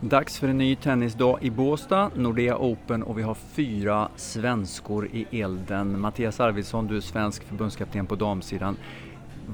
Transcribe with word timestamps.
Dags 0.00 0.38
för 0.38 0.48
en 0.48 0.58
ny 0.58 0.76
tennisdag 0.76 1.38
i 1.42 1.50
Båstad, 1.50 2.10
Nordea 2.14 2.56
Open 2.58 3.02
och 3.02 3.18
vi 3.18 3.22
har 3.22 3.34
fyra 3.34 4.08
svenskor 4.16 5.08
i 5.12 5.40
elden. 5.40 6.00
Mattias 6.00 6.40
Arvidsson, 6.40 6.86
du 6.86 6.96
är 6.96 7.00
svensk 7.00 7.44
förbundskapten 7.44 8.06
på 8.06 8.14
damsidan. 8.14 8.76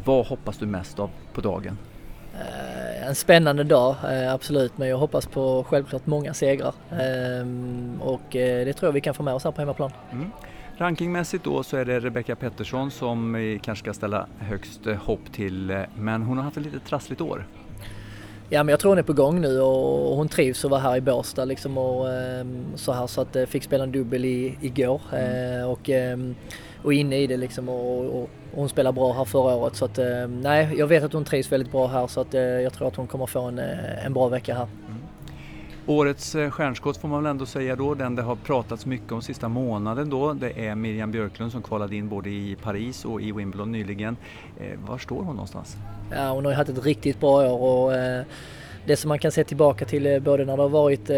Vad 0.04 0.26
hoppas 0.26 0.58
du 0.58 0.66
mest 0.66 0.98
av 0.98 1.10
på 1.32 1.40
dagen? 1.40 1.78
Eh, 2.34 3.08
en 3.08 3.14
spännande 3.14 3.64
dag, 3.64 3.96
eh, 4.10 4.32
absolut, 4.32 4.78
men 4.78 4.88
jag 4.88 4.98
hoppas 4.98 5.26
på 5.26 5.64
självklart 5.68 6.06
många 6.06 6.34
segrar. 6.34 6.74
Ehm, 6.90 8.00
och 8.00 8.36
eh, 8.36 8.64
det 8.64 8.72
tror 8.72 8.88
jag 8.88 8.92
vi 8.92 9.00
kan 9.00 9.14
få 9.14 9.22
med 9.22 9.34
oss 9.34 9.44
här 9.44 9.50
på 9.50 9.60
hemmaplan. 9.60 9.90
Mm. 10.12 10.30
Rankingmässigt 10.76 11.44
då 11.44 11.62
så 11.62 11.76
är 11.76 11.84
det 11.84 12.00
Rebecca 12.00 12.36
Pettersson 12.36 12.90
som 12.90 13.32
vi 13.32 13.60
kanske 13.62 13.82
ska 13.84 13.94
ställa 13.94 14.26
högst 14.38 14.86
hopp 14.86 15.32
till, 15.32 15.84
men 15.96 16.22
hon 16.22 16.36
har 16.36 16.44
haft 16.44 16.56
ett 16.56 16.62
lite 16.62 16.80
trassligt 16.80 17.20
år. 17.20 17.46
Ja 18.48 18.62
men 18.62 18.72
jag 18.72 18.80
tror 18.80 18.90
hon 18.90 18.98
är 18.98 19.02
på 19.02 19.12
gång 19.12 19.40
nu 19.40 19.60
och 19.60 20.16
hon 20.16 20.28
trivs 20.28 20.64
att 20.64 20.70
vara 20.70 20.80
här 20.80 20.96
i 20.96 21.00
Båstad 21.00 21.44
liksom 21.44 21.78
och 21.78 22.12
ehm, 22.12 22.64
så 22.76 22.92
här 22.92 23.06
så 23.06 23.20
att 23.20 23.36
fick 23.46 23.62
spela 23.62 23.84
en 23.84 23.92
dubbel 23.92 24.24
i, 24.24 24.58
igår 24.60 25.00
mm. 25.12 25.68
och, 25.68 25.90
ehm, 25.90 26.34
och 26.82 26.92
inne 26.92 27.16
i 27.16 27.26
det 27.26 27.36
liksom 27.36 27.68
och, 27.68 28.22
och, 28.22 28.30
hon 28.54 28.68
spelar 28.68 28.92
bra 28.92 29.12
här 29.12 29.24
förra 29.24 29.54
året 29.54 29.76
så 29.76 29.84
att 29.84 29.98
nej 30.28 30.74
jag 30.76 30.86
vet 30.86 31.04
att 31.04 31.12
hon 31.12 31.24
trivs 31.24 31.52
väldigt 31.52 31.72
bra 31.72 31.86
här 31.86 32.06
så 32.06 32.20
att 32.20 32.34
jag 32.34 32.72
tror 32.72 32.88
att 32.88 32.96
hon 32.96 33.06
kommer 33.06 33.26
få 33.26 33.40
en, 33.40 33.58
en 34.04 34.14
bra 34.14 34.28
vecka 34.28 34.54
här. 34.54 34.68
Årets 35.86 36.34
eh, 36.34 36.50
stjärnskott 36.50 36.96
får 36.96 37.08
man 37.08 37.22
väl 37.22 37.30
ändå 37.30 37.46
säga 37.46 37.76
då, 37.76 37.94
den 37.94 38.14
det 38.14 38.22
har 38.22 38.36
pratats 38.36 38.86
mycket 38.86 39.12
om 39.12 39.22
sista 39.22 39.48
månaden 39.48 40.10
då, 40.10 40.32
det 40.32 40.66
är 40.66 40.74
Miriam 40.74 41.10
Björklund 41.10 41.52
som 41.52 41.62
kvalade 41.62 41.96
in 41.96 42.08
både 42.08 42.30
i 42.30 42.56
Paris 42.62 43.04
och 43.04 43.22
i 43.22 43.32
Wimbledon 43.32 43.72
nyligen. 43.72 44.16
Eh, 44.60 44.78
var 44.86 44.98
står 44.98 45.16
hon 45.16 45.34
någonstans? 45.34 45.76
Ja, 46.10 46.30
hon 46.30 46.44
har 46.44 46.52
ju 46.52 46.56
haft 46.56 46.70
ett 46.70 46.84
riktigt 46.84 47.20
bra 47.20 47.52
år 47.52 47.62
och 47.62 47.94
eh, 47.94 48.24
det 48.86 48.96
som 48.96 49.08
man 49.08 49.18
kan 49.18 49.32
se 49.32 49.44
tillbaka 49.44 49.84
till 49.84 50.06
eh, 50.06 50.18
både 50.18 50.44
när 50.44 50.56
det 50.56 50.62
har 50.62 50.68
varit 50.68 51.10
eh, 51.10 51.16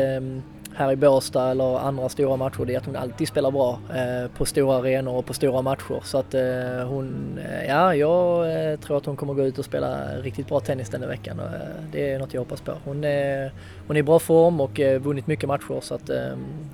här 0.76 0.92
i 0.92 0.96
Båstad 0.96 1.50
eller 1.50 1.78
andra 1.78 2.08
stora 2.08 2.36
matcher 2.36 2.64
det 2.64 2.74
är 2.74 2.78
att 2.78 2.86
hon 2.86 2.96
alltid 2.96 3.28
spelar 3.28 3.50
bra 3.50 3.78
eh, 3.94 4.30
på 4.30 4.44
stora 4.44 4.76
arenor 4.76 5.14
och 5.14 5.26
på 5.26 5.34
stora 5.34 5.62
matcher. 5.62 6.00
Så 6.04 6.18
att 6.18 6.34
eh, 6.34 6.88
hon, 6.88 7.38
eh, 7.38 7.66
ja 7.68 7.94
jag 7.94 8.52
eh, 8.72 8.78
tror 8.78 8.96
att 8.96 9.06
hon 9.06 9.16
kommer 9.16 9.34
gå 9.34 9.42
ut 9.42 9.58
och 9.58 9.64
spela 9.64 10.16
riktigt 10.16 10.48
bra 10.48 10.60
tennis 10.60 10.88
den 10.88 11.00
här 11.00 11.08
veckan. 11.08 11.40
Och, 11.40 11.46
eh, 11.46 11.60
det 11.92 12.12
är 12.12 12.18
något 12.18 12.34
jag 12.34 12.40
hoppas 12.40 12.60
på. 12.60 12.72
Hon 12.84 13.04
är, 13.04 13.52
hon 13.86 13.96
är 13.96 14.00
i 14.00 14.02
bra 14.02 14.18
form 14.18 14.60
och 14.60 14.80
eh, 14.80 15.00
vunnit 15.00 15.26
mycket 15.26 15.48
matcher 15.48 15.80
så 15.80 15.94
att 15.94 16.06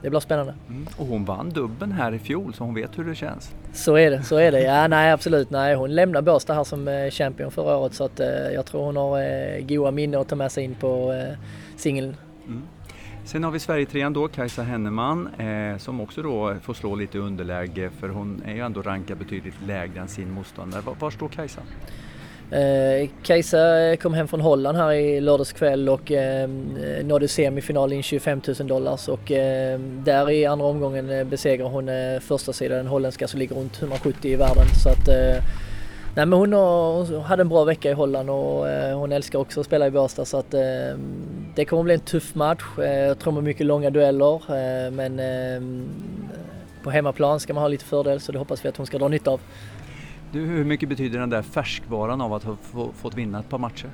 det 0.03 0.11
blir 0.11 0.21
spännande. 0.21 0.55
Mm. 0.69 0.87
Och 0.97 1.07
hon 1.07 1.25
vann 1.25 1.51
dubben 1.51 1.93
här 1.93 2.15
i 2.15 2.19
fjol 2.19 2.55
så 2.55 2.65
hon 2.65 2.75
vet 2.75 2.98
hur 2.98 3.05
det 3.05 3.15
känns. 3.15 3.55
Så 3.73 3.97
är 3.97 4.11
det, 4.11 4.23
så 4.23 4.37
är 4.37 4.53
det. 4.53 4.61
Ja 4.61 4.89
nej 4.89 5.13
absolut, 5.13 5.51
nej 5.51 5.75
hon 5.75 5.95
lämnade 5.95 6.23
Båstad 6.23 6.55
här 6.55 6.65
som 6.65 7.11
champion 7.13 7.51
förra 7.51 7.77
året 7.77 7.95
så 7.95 8.05
att 8.05 8.21
jag 8.55 8.67
tror 8.67 8.85
hon 8.85 8.97
har 8.97 9.61
goda 9.61 9.91
minnen 9.91 10.21
att 10.21 10.29
ta 10.29 10.37
med 10.37 10.53
sig 10.53 10.65
in 10.65 10.75
på 10.75 11.15
singeln. 11.77 12.17
Mm. 12.47 12.63
Sen 13.25 13.45
har 13.45 13.51
vi 13.51 13.59
Sverigetrean 13.59 14.12
då, 14.12 14.28
Kajsa 14.28 14.62
Henneman, 14.62 15.28
eh, 15.39 15.78
som 15.78 16.01
också 16.01 16.23
då 16.23 16.55
får 16.62 16.75
slå 16.75 16.95
lite 16.95 17.19
underläge 17.19 17.91
för 18.01 18.09
hon 18.09 18.42
är 18.47 18.55
ju 18.55 18.61
ändå 18.61 18.83
rankad 18.83 19.19
betydligt 19.19 19.55
lägre 19.67 20.01
än 20.01 20.09
sin 20.09 20.31
motståndare. 20.31 20.83
Var, 20.83 20.95
var 20.95 21.11
står 21.11 21.29
Kajsa? 21.29 21.61
Eh, 22.51 23.09
Kajsa 23.23 23.97
kom 23.97 24.14
hem 24.14 24.29
från 24.29 24.41
Holland 24.41 24.79
här 24.79 24.92
i 24.92 25.20
lördags 25.20 25.53
kväll 25.53 25.89
och 25.89 26.12
eh, 26.12 26.48
nådde 27.05 27.29
semifinal 27.29 27.92
in 27.92 28.03
25 28.03 28.41
000 28.59 28.69
dollars 28.69 29.09
och 29.09 29.33
eh, 29.33 29.79
där 29.81 30.31
i 30.31 30.47
andra 30.47 30.67
omgången 30.67 31.11
eh, 31.11 31.25
besegrar 31.25 31.69
hon 31.69 31.89
eh, 31.89 32.20
första 32.20 32.53
sidan 32.53 32.77
den 32.77 32.86
holländska 32.86 33.29
som 33.29 33.41
ligger 33.41 33.57
runt 33.57 33.83
170 33.83 34.31
i 34.31 34.36
världen. 34.36 34.67
Så 34.83 34.89
att, 34.89 35.09
eh, 35.09 35.45
Nej 36.15 36.27
men 36.27 36.39
hon, 36.39 36.53
har, 36.53 37.05
hon, 37.05 37.23
hade 37.23 37.41
en 37.41 37.49
bra 37.49 37.65
vecka 37.65 37.91
i 37.91 37.93
Holland 37.93 38.31
och 38.31 38.69
eh, 38.69 38.99
hon 38.99 39.13
älskar 39.13 39.39
också 39.39 39.61
att 39.61 39.67
spela 39.67 39.87
i 39.87 39.91
Båstad 39.91 40.25
så 40.25 40.37
att 40.37 40.55
eh, 40.55 40.61
det 41.55 41.65
kommer 41.65 41.83
bli 41.83 41.95
en 41.95 42.01
tuff 42.01 42.35
match. 42.35 42.63
Eh, 42.79 42.85
jag 42.85 43.19
tror 43.19 43.33
med 43.33 43.43
mycket 43.43 43.67
långa 43.67 43.91
dueller 43.91 44.35
eh, 44.35 44.91
men 44.91 45.19
eh, 45.19 45.85
på 46.83 46.91
hemmaplan 46.91 47.41
ska 47.41 47.55
man 47.55 47.63
ha 47.63 47.69
lite 47.69 47.85
fördel 47.85 48.21
så 48.21 48.33
det 48.33 48.39
hoppas 48.39 48.65
vi 48.65 48.69
att 48.69 48.77
hon 48.77 48.87
ska 48.87 48.99
dra 48.99 49.09
nytta 49.09 49.31
av. 49.31 49.41
Du, 50.33 50.41
hur 50.41 50.64
mycket 50.64 50.89
betyder 50.89 51.19
den 51.19 51.31
där 51.31 51.42
färskvaran 51.42 52.20
av 52.20 52.35
att 52.35 52.45
ha 52.45 52.57
fått 52.95 53.15
vinna 53.15 53.41
ett 53.41 53.48
par 53.48 53.59
matcher? 53.59 53.91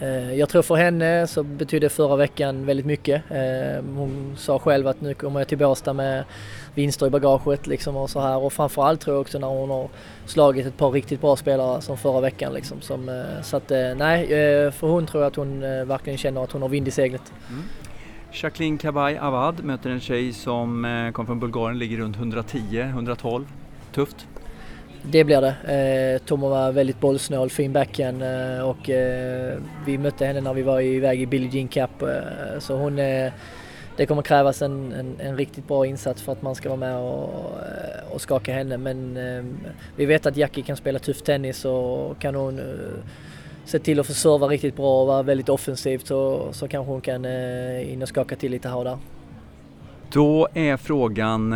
Eh, 0.00 0.34
jag 0.34 0.48
tror 0.48 0.62
för 0.62 0.74
henne 0.74 1.26
så 1.26 1.42
betydde 1.42 1.88
förra 1.88 2.16
veckan 2.16 2.66
väldigt 2.66 2.86
mycket. 2.86 3.22
Eh, 3.30 3.84
hon 3.96 4.34
sa 4.36 4.58
själv 4.58 4.86
att 4.86 5.00
nu 5.00 5.14
kommer 5.14 5.40
jag 5.40 5.48
till 5.48 5.58
Båstad 5.58 5.92
med 5.92 6.24
vinster 6.74 7.06
i 7.06 7.10
bagaget 7.10 7.66
liksom 7.66 7.96
och 7.96 8.10
så 8.10 8.20
här 8.20 8.38
och 8.38 8.52
framförallt 8.52 9.00
tror 9.00 9.16
jag 9.16 9.20
också 9.20 9.38
när 9.38 9.48
hon 9.48 9.70
har 9.70 9.88
slagit 10.26 10.66
ett 10.66 10.76
par 10.76 10.90
riktigt 10.90 11.20
bra 11.20 11.36
spelare 11.36 11.80
som 11.80 11.96
förra 11.96 12.20
veckan 12.20 12.52
liksom. 12.52 12.80
Som, 12.80 13.08
eh, 13.08 13.42
så 13.42 13.56
att 13.56 13.70
nej, 13.96 14.26
för 14.72 14.86
hon 14.86 15.06
tror 15.06 15.22
jag 15.22 15.30
att 15.30 15.36
hon 15.36 15.60
verkligen 15.60 16.18
känner 16.18 16.44
att 16.44 16.52
hon 16.52 16.62
har 16.62 16.68
vind 16.68 16.88
i 16.88 16.90
seglet. 16.90 17.32
Mm. 17.48 17.62
Jacqueline 18.32 18.78
Kabay 18.78 19.16
Avad 19.16 19.64
möter 19.64 19.90
en 19.90 20.00
tjej 20.00 20.32
som 20.32 21.10
kom 21.14 21.26
från 21.26 21.40
Bulgarien, 21.40 21.78
ligger 21.78 21.96
runt 21.96 22.16
110-112. 22.16 23.44
Tufft? 23.92 24.26
Det 25.02 25.24
blir 25.24 25.40
det. 25.40 26.20
Eh, 26.28 26.38
var 26.38 26.72
väldigt 26.72 27.00
bollsnål, 27.00 27.50
fin 27.50 27.72
backhand 27.72 28.22
eh, 28.22 28.60
och 28.60 28.90
eh, 28.90 29.58
vi 29.86 29.98
mötte 29.98 30.26
henne 30.26 30.40
när 30.40 30.54
vi 30.54 30.62
var 30.62 30.80
iväg 30.80 31.22
i 31.22 31.26
Billie 31.26 31.48
Jean 31.52 31.68
Cup. 31.68 32.02
Eh, 32.02 32.58
så 32.58 32.76
hon, 32.76 32.98
är... 32.98 33.32
det 33.96 34.06
kommer 34.06 34.22
krävas 34.22 34.62
en, 34.62 34.92
en, 34.92 35.16
en, 35.18 35.36
riktigt 35.36 35.68
bra 35.68 35.86
insats 35.86 36.22
för 36.22 36.32
att 36.32 36.42
man 36.42 36.54
ska 36.54 36.68
vara 36.68 36.78
med 36.80 36.96
och, 36.96 37.58
eh, 37.58 38.12
och 38.12 38.20
skaka 38.20 38.52
henne. 38.52 38.76
Men 38.76 39.16
eh, 39.16 39.44
vi 39.96 40.06
vet 40.06 40.26
att 40.26 40.36
Jackie 40.36 40.64
kan 40.64 40.76
spela 40.76 40.98
tuff 40.98 41.22
tennis 41.22 41.64
och 41.64 42.18
kan 42.18 42.34
hon 42.34 42.60
se 43.64 43.78
till 43.78 44.00
att 44.00 44.06
få 44.06 44.12
serva 44.12 44.46
riktigt 44.46 44.76
bra 44.76 45.00
och 45.00 45.06
vara 45.06 45.22
väldigt 45.22 45.48
offensivt 45.48 46.06
så, 46.06 46.48
så 46.52 46.68
kanske 46.68 46.92
hon 46.92 47.00
kan 47.00 47.24
in 47.82 48.02
och 48.02 48.08
skaka 48.08 48.36
till 48.36 48.50
lite 48.50 48.68
här 48.68 48.76
och 48.76 48.84
där. 48.84 48.98
Då 50.12 50.48
är 50.54 50.76
frågan 50.76 51.54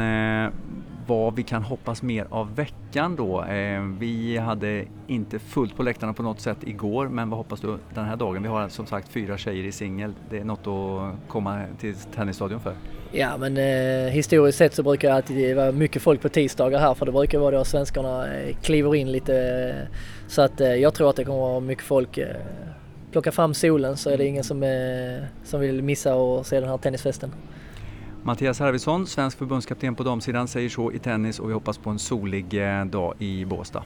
vad 1.07 1.37
vi 1.37 1.43
kan 1.43 1.63
hoppas 1.63 2.03
mer 2.03 2.27
av 2.31 2.55
veckan 2.55 3.17
då. 3.17 3.45
Eh, 3.45 3.83
vi 3.99 4.37
hade 4.37 4.85
inte 5.07 5.39
fullt 5.39 5.77
på 5.77 5.83
läktarna 5.83 6.13
på 6.13 6.23
något 6.23 6.41
sätt 6.41 6.59
igår 6.61 7.09
men 7.09 7.31
vad 7.31 7.39
hoppas 7.39 7.61
du 7.61 7.79
den 7.95 8.05
här 8.05 8.17
dagen? 8.17 8.43
Vi 8.43 8.49
har 8.49 8.69
som 8.69 8.87
sagt 8.87 9.09
fyra 9.09 9.39
tjejer 9.39 9.65
i 9.65 9.73
singel. 9.73 10.15
Det 10.31 10.39
är 10.39 10.45
något 10.45 10.67
att 10.67 11.29
komma 11.29 11.63
till 11.81 11.95
tennisstadion 11.95 12.61
för. 12.61 12.75
Ja 13.13 13.37
men 13.37 13.57
eh, 13.57 14.11
historiskt 14.13 14.59
sett 14.59 14.75
så 14.75 14.83
brukar 14.83 15.09
det 15.09 15.15
alltid 15.15 15.57
vara 15.57 15.73
mycket 15.73 16.03
folk 16.03 16.23
på 16.23 16.29
tisdagar 16.29 16.79
här 16.79 16.95
för 16.95 17.07
det 17.07 17.13
brukar 17.13 17.39
vara 17.39 17.59
då 17.59 17.65
svenskarna 17.65 18.35
eh, 18.35 18.57
kliver 18.63 18.95
in 18.95 19.13
lite. 19.13 19.89
Så 20.29 20.43
att 20.43 20.61
eh, 20.61 20.75
jag 20.75 20.95
tror 20.95 21.11
att 21.11 21.17
det 21.17 21.25
kommer 21.25 21.39
vara 21.39 21.61
mycket 21.61 21.85
folk. 21.85 22.19
Eh, 22.19 22.37
plocka 23.13 23.33
fram 23.33 23.55
solen 23.55 23.97
så 23.97 24.11
är 24.11 24.19
det 24.19 24.25
ingen 24.25 24.45
som, 24.45 24.63
eh, 24.63 25.25
som 25.45 25.61
vill 25.61 25.83
missa 25.83 26.15
och 26.15 26.47
se 26.47 26.61
den 26.61 26.69
här 26.69 26.79
tennisfesten. 26.79 27.33
Mattias 28.27 28.61
Arvidsson, 28.61 29.07
svensk 29.07 29.39
förbundskapten 29.39 29.95
på 29.95 30.03
damsidan, 30.03 30.49
säger 30.49 30.69
så 30.69 30.93
i 30.93 30.99
tennis 30.99 31.39
och 31.39 31.49
vi 31.49 31.53
hoppas 31.55 31.79
på 31.79 31.91
en 31.91 31.99
solig 31.99 32.79
eh, 32.79 32.85
dag 32.85 33.15
i 33.19 33.45
Båstad. 33.45 33.85